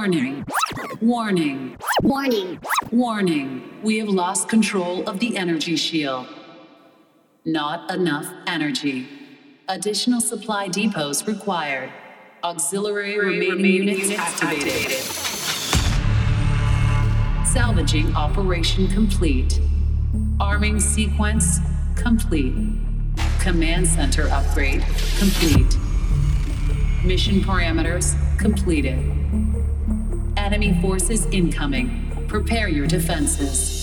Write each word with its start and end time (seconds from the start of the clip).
Warning. 0.00 0.46
Warning. 1.02 1.76
Warning. 2.02 2.58
Warning. 2.90 3.80
We 3.82 3.98
have 3.98 4.08
lost 4.08 4.48
control 4.48 5.06
of 5.06 5.20
the 5.20 5.36
energy 5.36 5.76
shield. 5.76 6.26
Not 7.44 7.90
enough 7.90 8.26
energy. 8.46 9.06
Additional 9.68 10.22
supply 10.22 10.68
depots 10.68 11.28
required. 11.28 11.92
Auxiliary 12.42 13.18
remaining, 13.18 13.50
remaining 13.50 13.88
units, 13.88 14.08
units 14.08 14.18
activated. 14.18 14.72
activated. 14.72 15.02
Salvaging 17.46 18.14
operation 18.14 18.88
complete. 18.88 19.60
Arming 20.40 20.80
sequence 20.80 21.58
complete. 21.94 22.54
Command 23.38 23.86
center 23.86 24.28
upgrade 24.30 24.80
complete. 25.18 25.76
Mission 27.04 27.42
parameters 27.42 28.16
completed. 28.38 28.98
Enemy 30.50 30.80
forces 30.82 31.26
incoming. 31.26 32.24
Prepare 32.26 32.66
your 32.66 32.88
defenses. 32.88 33.79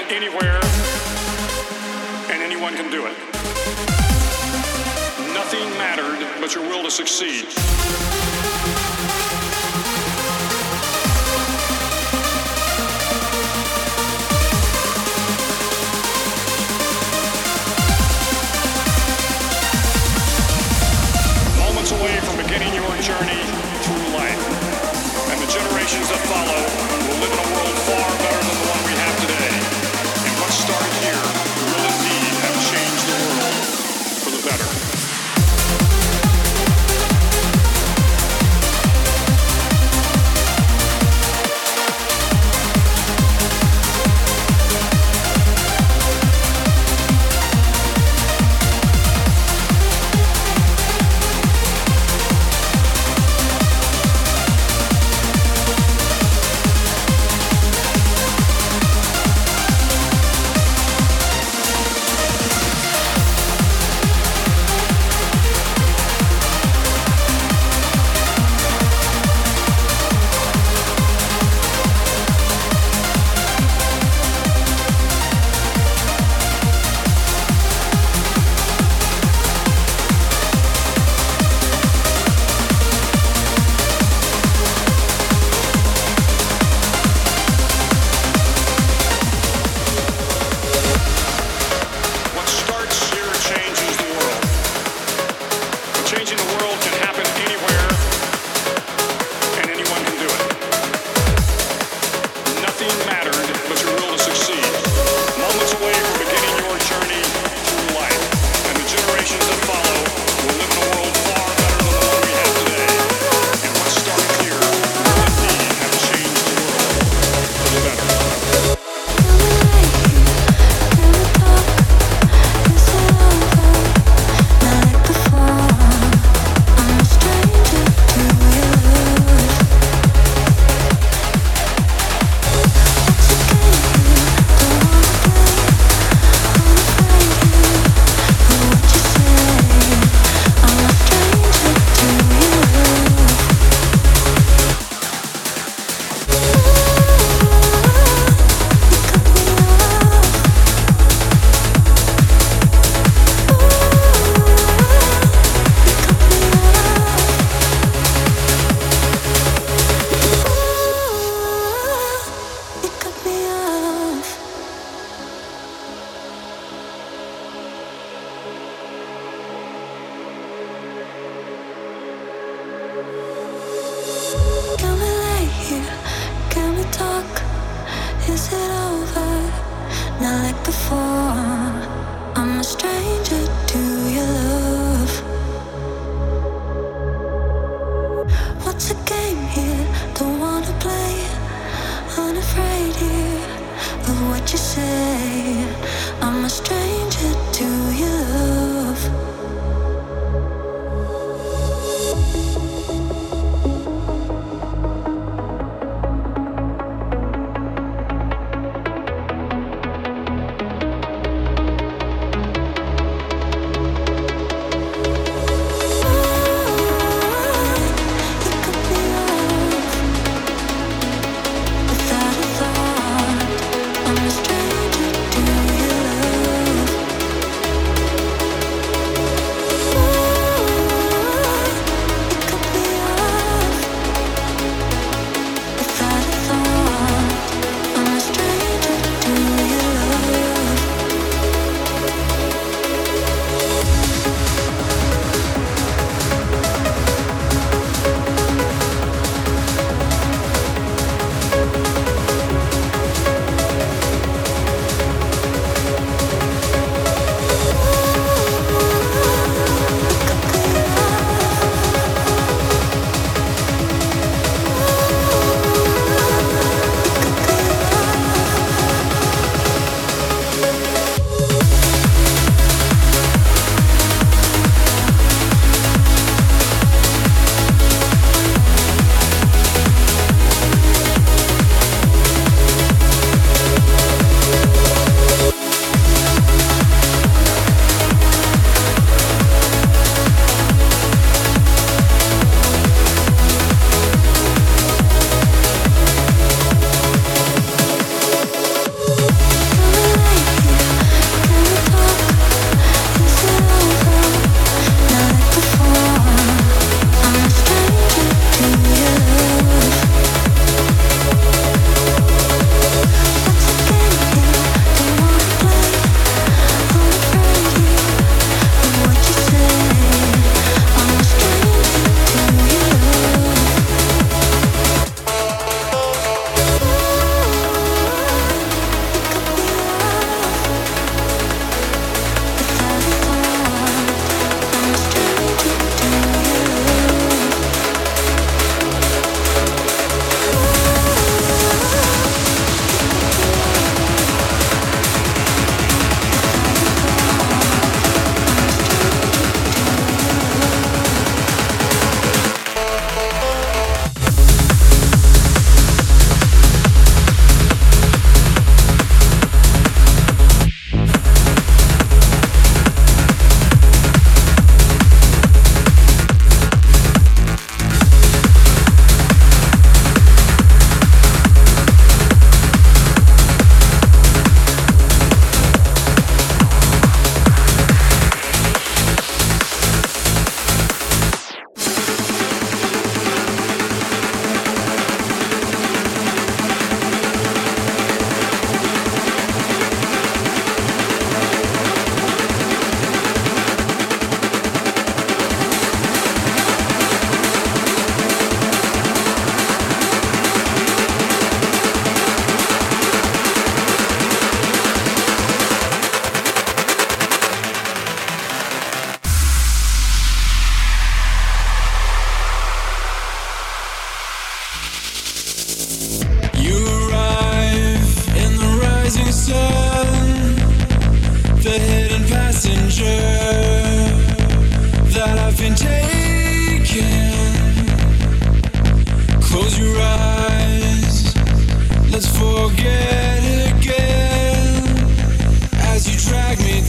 Of 0.00 0.08
do 2.90 3.06
it. 3.06 3.16
Nothing 5.34 5.68
mattered 5.78 6.40
but 6.40 6.54
your 6.54 6.64
will 6.64 6.84
to 6.84 6.90
you. 6.90 7.46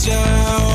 down. 0.09 0.68